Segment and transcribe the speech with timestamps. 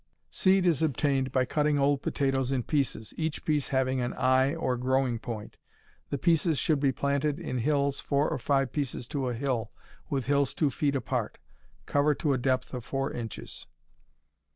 [0.31, 4.75] Seed is obtained by cutting old potatoes in pieces, each piece having an "eye" or
[4.75, 5.57] growing point.
[6.09, 9.71] The pieces should be planted in hills, four or five pieces to a hill,
[10.09, 11.37] with hills two feet apart.
[11.85, 13.67] Cover to a depth of four inches.